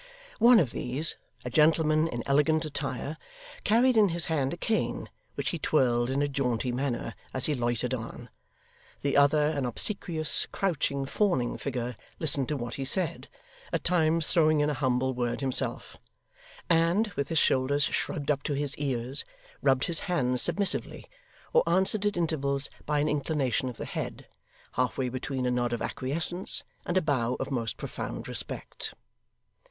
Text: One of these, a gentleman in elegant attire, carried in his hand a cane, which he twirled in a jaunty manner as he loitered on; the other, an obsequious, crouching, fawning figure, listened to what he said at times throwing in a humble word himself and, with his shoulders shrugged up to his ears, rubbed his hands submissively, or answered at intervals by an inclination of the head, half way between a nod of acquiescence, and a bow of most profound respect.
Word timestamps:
One 0.39 0.59
of 0.59 0.71
these, 0.71 1.15
a 1.45 1.51
gentleman 1.51 2.07
in 2.07 2.23
elegant 2.25 2.65
attire, 2.65 3.17
carried 3.63 3.95
in 3.95 4.09
his 4.09 4.25
hand 4.25 4.51
a 4.51 4.57
cane, 4.57 5.11
which 5.35 5.51
he 5.51 5.59
twirled 5.59 6.09
in 6.09 6.23
a 6.23 6.27
jaunty 6.27 6.71
manner 6.71 7.13
as 7.35 7.45
he 7.45 7.53
loitered 7.53 7.93
on; 7.93 8.29
the 9.03 9.15
other, 9.15 9.45
an 9.49 9.63
obsequious, 9.63 10.47
crouching, 10.51 11.05
fawning 11.05 11.55
figure, 11.55 11.95
listened 12.17 12.47
to 12.49 12.57
what 12.57 12.73
he 12.81 12.83
said 12.83 13.27
at 13.71 13.83
times 13.83 14.33
throwing 14.33 14.59
in 14.59 14.71
a 14.71 14.73
humble 14.73 15.13
word 15.13 15.39
himself 15.39 15.97
and, 16.67 17.09
with 17.09 17.29
his 17.29 17.37
shoulders 17.37 17.83
shrugged 17.83 18.31
up 18.31 18.41
to 18.41 18.53
his 18.55 18.75
ears, 18.79 19.23
rubbed 19.61 19.85
his 19.85 19.99
hands 20.09 20.41
submissively, 20.41 21.05
or 21.53 21.61
answered 21.69 22.07
at 22.07 22.17
intervals 22.17 22.71
by 22.87 22.97
an 22.97 23.07
inclination 23.07 23.69
of 23.69 23.77
the 23.77 23.85
head, 23.85 24.25
half 24.71 24.97
way 24.97 25.09
between 25.09 25.45
a 25.45 25.51
nod 25.51 25.71
of 25.71 25.81
acquiescence, 25.83 26.63
and 26.87 26.97
a 26.97 27.03
bow 27.03 27.35
of 27.39 27.51
most 27.51 27.77
profound 27.77 28.27
respect. 28.27 28.95